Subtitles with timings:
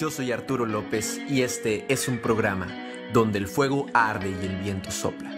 [0.00, 2.68] Yo soy Arturo López y este es un programa
[3.12, 5.30] donde el fuego arde y el viento sopla,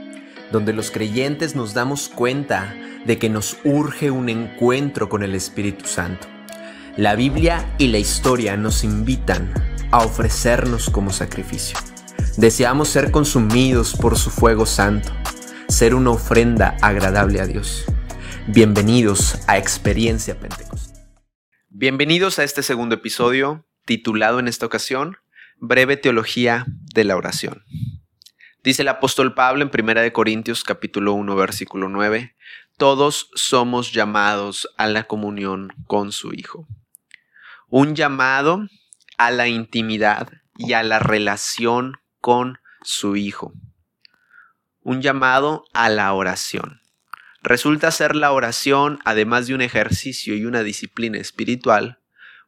[0.52, 2.72] donde los creyentes nos damos cuenta
[3.04, 6.28] de que nos urge un encuentro con el Espíritu Santo.
[6.96, 9.52] La Biblia y la historia nos invitan
[9.90, 11.76] a ofrecernos como sacrificio.
[12.36, 15.10] Deseamos ser consumidos por su fuego santo,
[15.66, 17.84] ser una ofrenda agradable a Dios.
[18.46, 21.04] Bienvenidos a Experiencia Pentecostal.
[21.68, 25.16] Bienvenidos a este segundo episodio titulado en esta ocasión
[25.56, 27.64] Breve Teología de la Oración.
[28.62, 32.36] Dice el apóstol Pablo en 1 Corintios capítulo 1 versículo 9,
[32.76, 36.66] todos somos llamados a la comunión con su Hijo.
[37.68, 38.66] Un llamado
[39.18, 43.52] a la intimidad y a la relación con su Hijo.
[44.80, 46.80] Un llamado a la oración.
[47.42, 51.98] Resulta ser la oración, además de un ejercicio y una disciplina espiritual,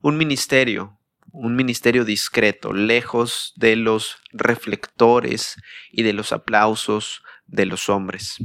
[0.00, 0.98] un ministerio,
[1.36, 5.56] un ministerio discreto, lejos de los reflectores
[5.90, 8.36] y de los aplausos de los hombres.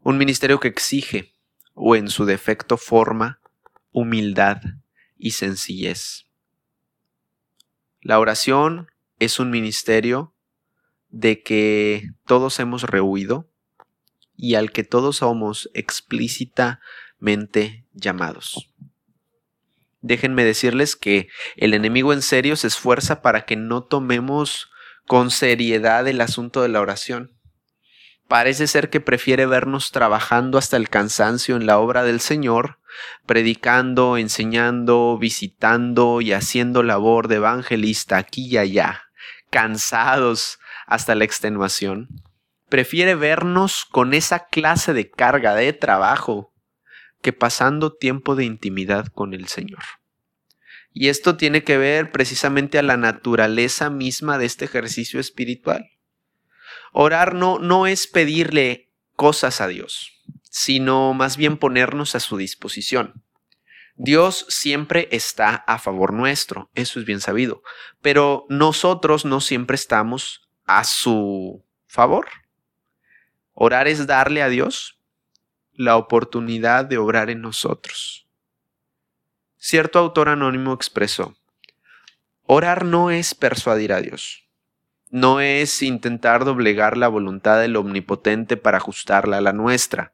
[0.00, 1.34] Un ministerio que exige,
[1.74, 3.38] o en su defecto forma,
[3.90, 4.62] humildad
[5.18, 6.24] y sencillez.
[8.00, 10.34] La oración es un ministerio
[11.10, 13.50] de que todos hemos rehuido
[14.36, 18.71] y al que todos somos explícitamente llamados.
[20.02, 24.68] Déjenme decirles que el enemigo en serio se esfuerza para que no tomemos
[25.06, 27.38] con seriedad el asunto de la oración.
[28.26, 32.78] Parece ser que prefiere vernos trabajando hasta el cansancio en la obra del Señor,
[33.26, 39.02] predicando, enseñando, visitando y haciendo labor de evangelista aquí y allá,
[39.50, 42.08] cansados hasta la extenuación.
[42.68, 46.51] Prefiere vernos con esa clase de carga de trabajo
[47.22, 49.82] que pasando tiempo de intimidad con el Señor.
[50.92, 55.90] Y esto tiene que ver precisamente a la naturaleza misma de este ejercicio espiritual.
[56.92, 63.24] Orar no, no es pedirle cosas a Dios, sino más bien ponernos a su disposición.
[63.94, 67.62] Dios siempre está a favor nuestro, eso es bien sabido,
[68.00, 72.26] pero nosotros no siempre estamos a su favor.
[73.52, 75.01] Orar es darle a Dios
[75.74, 78.26] la oportunidad de obrar en nosotros.
[79.56, 81.36] Cierto autor anónimo expresó,
[82.46, 84.48] orar no es persuadir a Dios,
[85.08, 90.12] no es intentar doblegar la voluntad del Omnipotente para ajustarla a la nuestra.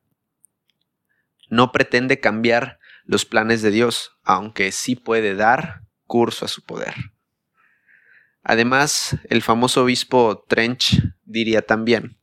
[1.49, 6.95] No pretende cambiar los planes de Dios, aunque sí puede dar curso a su poder.
[8.43, 12.18] Además, el famoso obispo Trench diría también,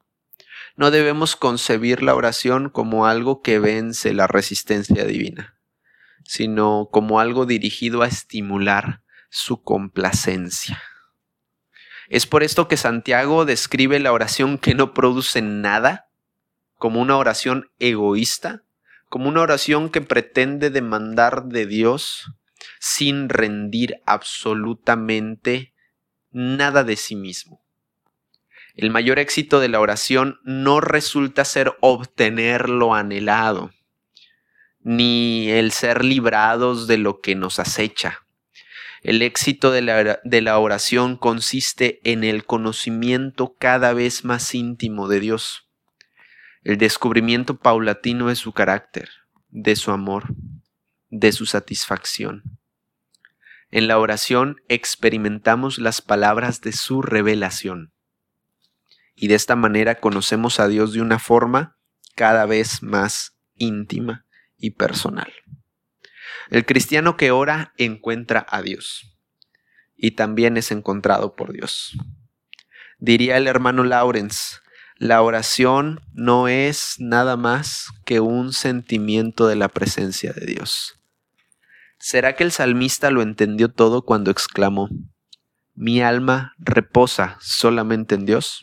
[0.75, 5.57] no debemos concebir la oración como algo que vence la resistencia divina,
[6.23, 10.81] sino como algo dirigido a estimular su complacencia.
[12.09, 16.09] Es por esto que Santiago describe la oración que no produce nada
[16.77, 18.63] como una oración egoísta,
[19.09, 22.31] como una oración que pretende demandar de Dios
[22.79, 25.73] sin rendir absolutamente
[26.31, 27.64] nada de sí mismo.
[28.75, 33.71] El mayor éxito de la oración no resulta ser obtener lo anhelado,
[34.81, 38.25] ni el ser librados de lo que nos acecha.
[39.01, 45.69] El éxito de la, oración consiste en el conocimiento cada vez más íntimo de Dios,
[46.63, 49.09] el descubrimiento paulatino de su carácter,
[49.47, 50.25] de su amor,
[51.09, 52.43] de su satisfacción.
[53.71, 57.94] En la oración experimentamos las palabras de su revelación
[59.15, 61.77] y de esta manera conocemos a Dios de una forma
[62.15, 64.25] cada vez más íntima
[64.57, 65.31] y personal.
[66.49, 69.17] El cristiano que ora encuentra a Dios
[69.95, 71.97] y también es encontrado por Dios.
[72.99, 74.57] Diría el hermano Lawrence,
[74.97, 80.99] la oración no es nada más que un sentimiento de la presencia de Dios.
[81.97, 84.89] ¿Será que el salmista lo entendió todo cuando exclamó,
[85.73, 88.61] mi alma reposa solamente en Dios?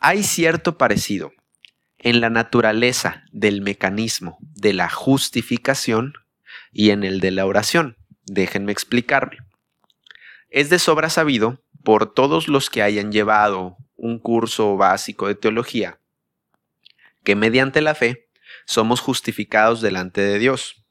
[0.00, 1.32] Hay cierto parecido
[1.98, 6.14] en la naturaleza del mecanismo de la justificación
[6.72, 7.96] y en el de la oración.
[8.24, 9.38] Déjenme explicarme.
[10.50, 15.98] Es de sobra sabido por todos los que hayan llevado un curso básico de teología
[17.24, 18.28] que mediante la fe
[18.66, 20.86] somos justificados delante de Dios.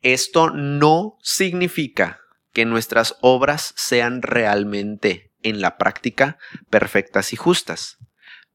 [0.00, 2.20] Esto no significa
[2.52, 6.38] que nuestras obras sean realmente en la práctica
[6.70, 7.98] perfectas y justas.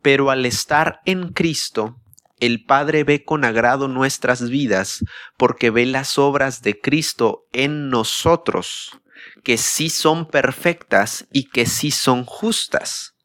[0.03, 1.97] Pero al estar en Cristo,
[2.39, 5.03] el Padre ve con agrado nuestras vidas
[5.38, 9.00] porque ve las obras de Cristo en nosotros
[9.44, 13.15] que sí son perfectas y que sí son justas.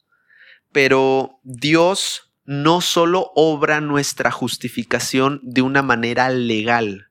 [0.72, 7.10] Pero Dios no solo obra nuestra justificación de una manera legal,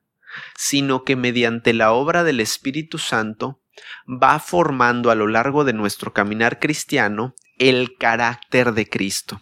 [0.56, 3.60] sino que mediante la obra del Espíritu Santo
[4.06, 9.40] va formando a lo largo de nuestro caminar cristiano el carácter de Cristo.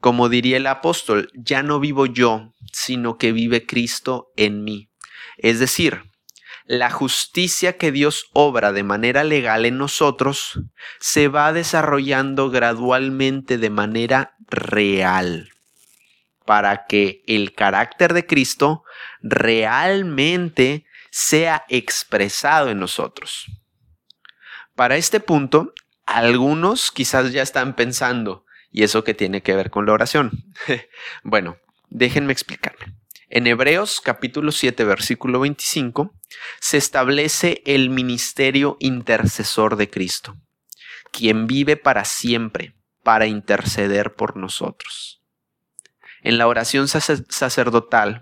[0.00, 4.90] Como diría el apóstol, ya no vivo yo, sino que vive Cristo en mí.
[5.38, 6.02] Es decir,
[6.66, 10.60] la justicia que Dios obra de manera legal en nosotros
[11.00, 15.50] se va desarrollando gradualmente de manera real
[16.46, 18.84] para que el carácter de Cristo
[19.20, 23.46] realmente sea expresado en nosotros.
[24.74, 25.74] Para este punto,
[26.06, 28.45] algunos quizás ya están pensando,
[28.76, 30.44] ¿y eso qué tiene que ver con la oración?
[31.24, 31.56] bueno,
[31.88, 32.94] déjenme explicarme.
[33.30, 36.14] En Hebreos capítulo 7 versículo 25
[36.60, 40.36] se establece el ministerio intercesor de Cristo,
[41.10, 45.22] quien vive para siempre para interceder por nosotros.
[46.22, 48.20] En la oración sacerdotal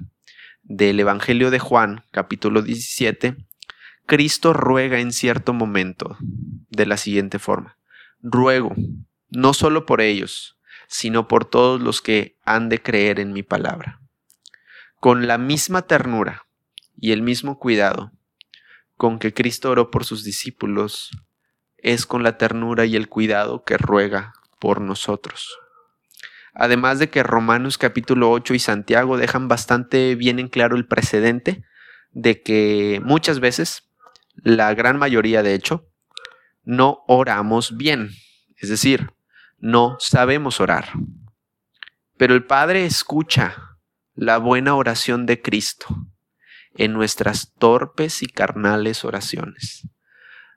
[0.63, 3.35] del Evangelio de Juan capítulo 17,
[4.07, 7.77] Cristo ruega en cierto momento de la siguiente forma.
[8.21, 8.73] Ruego,
[9.35, 10.59] no solo por ellos,
[10.89, 14.01] sino por todos los que han de creer en mi palabra
[15.05, 16.47] con la misma ternura
[16.97, 18.11] y el mismo cuidado
[18.97, 21.11] con que Cristo oró por sus discípulos,
[21.77, 25.59] es con la ternura y el cuidado que ruega por nosotros.
[26.55, 31.67] Además de que Romanos capítulo 8 y Santiago dejan bastante bien en claro el precedente
[32.13, 33.91] de que muchas veces,
[34.37, 35.87] la gran mayoría de hecho,
[36.63, 38.09] no oramos bien,
[38.57, 39.13] es decir,
[39.59, 40.93] no sabemos orar.
[42.17, 43.79] Pero el Padre escucha
[44.15, 45.87] la buena oración de Cristo
[46.77, 49.89] en nuestras torpes y carnales oraciones,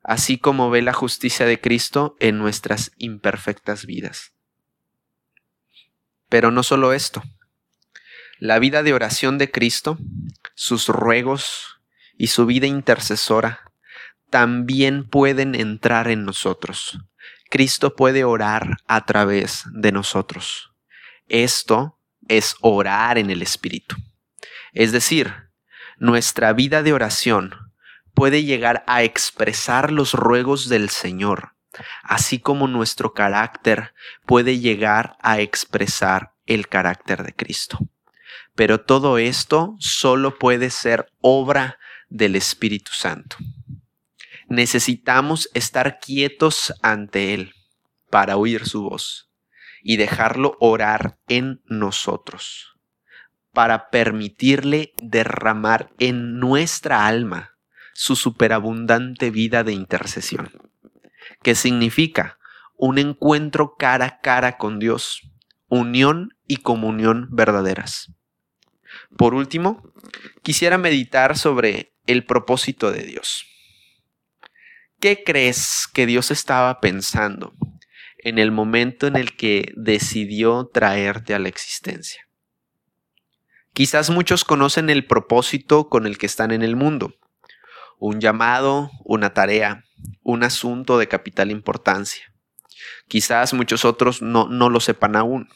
[0.04, 4.34] así como ve la justicia de Cristo en nuestras imperfectas vidas.
[6.30, 7.24] Pero no solo esto,
[8.40, 9.98] la vida de oración de Cristo,
[10.54, 11.80] sus ruegos
[12.18, 13.72] y su vida intercesora
[14.30, 17.00] también pueden entrar en nosotros.
[17.50, 20.72] Cristo puede orar a través de nosotros.
[21.28, 23.96] Esto es orar en el Espíritu.
[24.74, 25.34] Es decir,
[25.98, 27.56] nuestra vida de oración
[28.14, 31.56] puede llegar a expresar los ruegos del Señor,
[32.04, 33.94] así como nuestro carácter
[34.26, 37.78] puede llegar a expresar el carácter de Cristo.
[38.56, 41.78] Pero todo esto solo puede ser obra
[42.10, 43.38] del Espíritu Santo.
[44.48, 47.54] Necesitamos estar quietos ante Él
[48.10, 49.30] para oír su voz
[49.82, 52.78] y dejarlo orar en nosotros
[53.58, 57.56] para permitirle derramar en nuestra alma
[57.96, 60.52] su superabundante vida de intercesión,
[61.42, 62.38] que significa
[62.76, 65.24] un encuentro cara a cara con Dios,
[65.70, 68.14] unión y comunión verdaderas.
[69.18, 69.92] Por último,
[70.44, 73.48] quisiera meditar sobre el propósito de Dios.
[75.00, 77.54] ¿Qué crees que Dios estaba pensando
[78.28, 82.28] en el momento en el que decidió traerte a la existencia.
[83.74, 87.16] Quizás muchos conocen el propósito con el que están en el mundo.
[88.00, 89.84] Un llamado, una tarea,
[90.24, 92.34] un asunto de capital importancia.
[93.08, 95.48] Quizás muchos otros no, no lo sepan aún.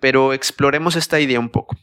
[0.00, 1.76] Pero exploremos esta idea un poco.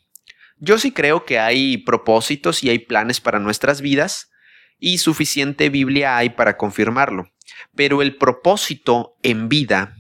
[0.58, 4.32] Yo sí creo que hay propósitos y hay planes para nuestras vidas
[4.84, 7.30] y suficiente Biblia hay para confirmarlo.
[7.74, 9.96] Pero el propósito en vida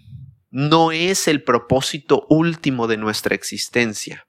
[0.51, 4.27] no es el propósito último de nuestra existencia,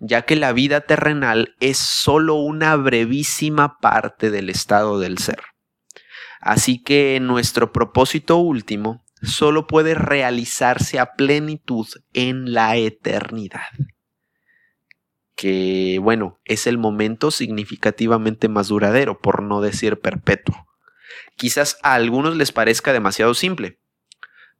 [0.00, 5.42] ya que la vida terrenal es solo una brevísima parte del estado del ser.
[6.40, 13.68] Así que nuestro propósito último solo puede realizarse a plenitud en la eternidad.
[15.42, 20.68] Que, bueno, es el momento significativamente más duradero, por no decir perpetuo.
[21.34, 23.80] Quizás a algunos les parezca demasiado simple,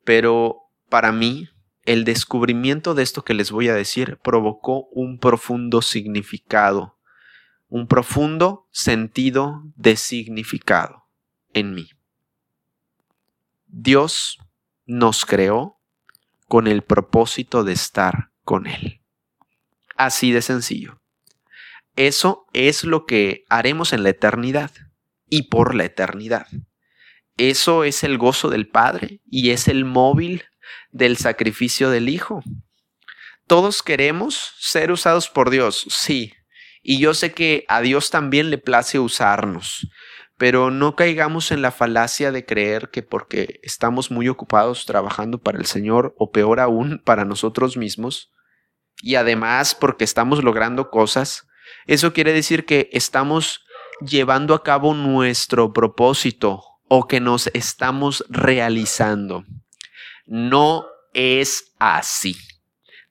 [0.03, 1.49] pero para mí,
[1.85, 6.99] el descubrimiento de esto que les voy a decir provocó un profundo significado,
[7.69, 11.05] un profundo sentido de significado
[11.55, 11.91] en mí.
[13.69, 14.41] Dios
[14.85, 15.79] nos creó
[16.49, 19.02] con el propósito de estar con Él.
[20.05, 21.01] Así de sencillo.
[21.95, 24.73] Eso es lo que haremos en la eternidad
[25.29, 26.49] y por la eternidad.
[27.37, 30.43] Eso es el gozo del Padre y es el móvil
[30.91, 32.43] del sacrificio del Hijo.
[33.47, 36.33] Todos queremos ser usados por Dios, sí.
[36.83, 39.87] Y yo sé que a Dios también le place usarnos.
[40.37, 45.59] pero no caigamos en la falacia de creer que porque estamos muy ocupados trabajando para
[45.59, 48.33] el Señor o peor aún para nosotros mismos,
[49.03, 51.47] y además porque estamos logrando cosas,
[51.87, 53.67] eso quiere decir que estamos
[54.01, 59.45] llevando a cabo nuestro propósito o que nos estamos realizando.
[60.25, 62.37] No es así.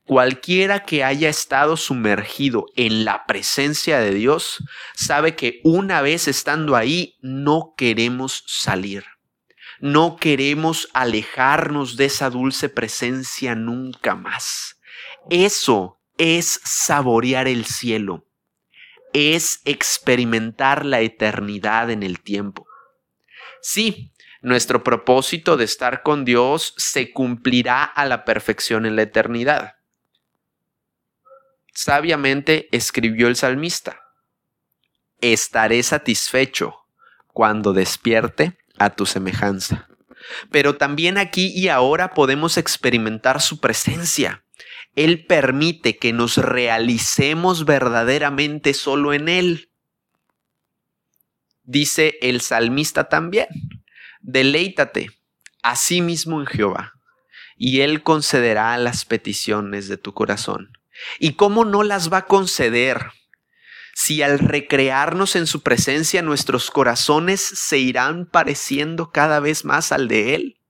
[0.05, 4.63] Cualquiera que haya estado sumergido en la presencia de Dios
[4.95, 9.05] sabe que una vez estando ahí no queremos salir.
[9.79, 14.80] No queremos alejarnos de esa dulce presencia nunca más.
[15.29, 18.25] Eso es saborear el cielo.
[19.13, 22.67] Es experimentar la eternidad en el tiempo.
[23.61, 29.75] Sí, nuestro propósito de estar con Dios se cumplirá a la perfección en la eternidad.
[31.73, 34.01] Sabiamente escribió el salmista,
[35.21, 36.75] estaré satisfecho
[37.27, 39.87] cuando despierte a tu semejanza.
[40.51, 44.43] Pero también aquí y ahora podemos experimentar su presencia.
[44.95, 49.69] Él permite que nos realicemos verdaderamente solo en Él.
[51.63, 53.47] Dice el salmista también,
[54.19, 55.11] deleítate
[55.63, 56.93] a sí mismo en Jehová,
[57.55, 60.77] y Él concederá las peticiones de tu corazón.
[61.19, 63.11] ¿Y cómo no las va a conceder?
[63.93, 70.07] Si al recrearnos en su presencia nuestros corazones se irán pareciendo cada vez más al
[70.07, 70.60] de Él.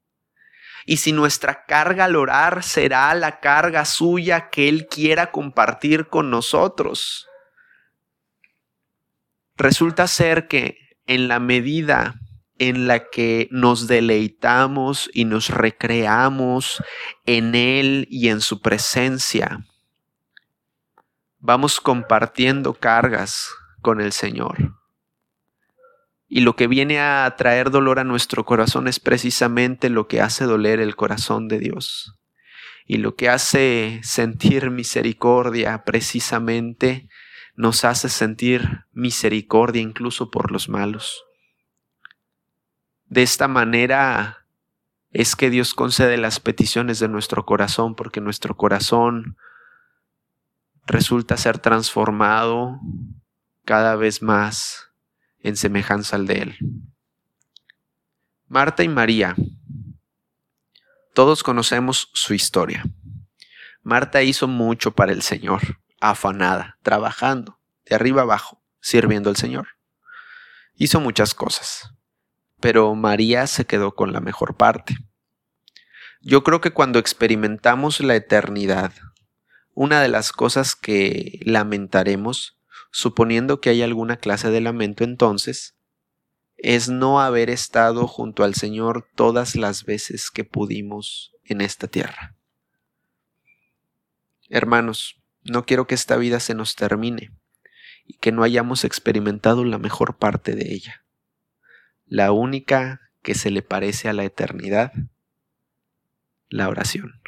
[0.85, 6.29] Y si nuestra carga al orar será la carga suya que Él quiera compartir con
[6.29, 7.27] nosotros.
[9.55, 12.15] Resulta ser que en la medida
[12.57, 16.83] en la que nos deleitamos y nos recreamos
[17.25, 19.65] en Él y en su presencia,
[21.39, 23.49] vamos compartiendo cargas
[23.81, 24.80] con el Señor.
[26.33, 30.45] Y lo que viene a traer dolor a nuestro corazón es precisamente lo que hace
[30.45, 32.17] doler el corazón de Dios.
[32.85, 37.09] Y lo que hace sentir misericordia precisamente
[37.57, 41.21] nos hace sentir misericordia incluso por los malos.
[43.07, 44.47] De esta manera
[45.09, 49.35] es que Dios concede las peticiones de nuestro corazón, porque nuestro corazón
[50.85, 52.79] resulta ser transformado
[53.65, 54.90] cada vez más
[55.43, 56.57] en semejanza al de Él.
[58.47, 59.35] Marta y María,
[61.13, 62.83] todos conocemos su historia.
[63.83, 65.61] Marta hizo mucho para el Señor,
[65.99, 69.69] afanada, trabajando, de arriba abajo, sirviendo al Señor.
[70.75, 71.93] Hizo muchas cosas,
[72.59, 74.97] pero María se quedó con la mejor parte.
[76.21, 78.93] Yo creo que cuando experimentamos la eternidad,
[79.73, 82.60] una de las cosas que lamentaremos,
[82.91, 85.75] suponiendo que hay alguna clase de lamento entonces,
[86.57, 92.35] es no haber estado junto al Señor todas las veces que pudimos en esta tierra.
[94.49, 97.31] Hermanos, no quiero que esta vida se nos termine
[98.05, 101.05] y que no hayamos experimentado la mejor parte de ella,
[102.05, 104.91] la única que se le parece a la eternidad,
[106.49, 107.21] la oración.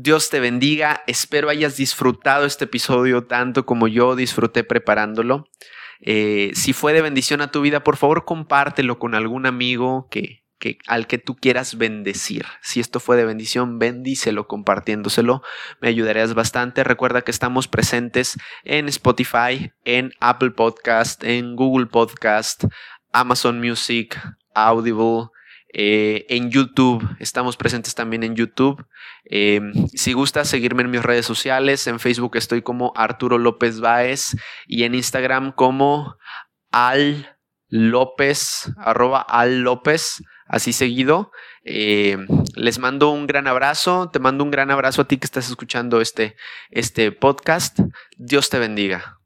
[0.00, 1.02] Dios te bendiga.
[1.08, 5.48] Espero hayas disfrutado este episodio tanto como yo disfruté preparándolo.
[6.00, 10.44] Eh, si fue de bendición a tu vida, por favor compártelo con algún amigo que,
[10.60, 12.46] que, al que tú quieras bendecir.
[12.62, 15.42] Si esto fue de bendición, bendícelo compartiéndoselo.
[15.80, 16.84] Me ayudarías bastante.
[16.84, 22.66] Recuerda que estamos presentes en Spotify, en Apple Podcast, en Google Podcast,
[23.10, 24.16] Amazon Music,
[24.54, 25.30] Audible.
[25.72, 28.86] Eh, en YouTube, estamos presentes también en YouTube.
[29.24, 34.36] Em, si gustas seguirme en mis redes sociales, en Facebook estoy como Arturo López Baez
[34.66, 36.16] y en Instagram como
[36.70, 37.36] Al
[37.68, 41.32] López, arroba Al López, así seguido.
[41.64, 45.50] Em, les mando un gran abrazo, te mando un gran abrazo a ti que estás
[45.50, 46.36] escuchando este,
[46.70, 47.78] este podcast.
[48.16, 49.17] Dios te bendiga.